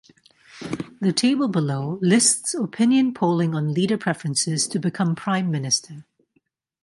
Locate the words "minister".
5.51-6.05